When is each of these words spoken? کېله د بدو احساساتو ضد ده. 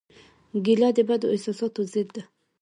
کېله 0.65 0.89
د 0.97 0.99
بدو 1.07 1.27
احساساتو 1.35 1.81
ضد 1.91 2.07
ده. 2.15 2.23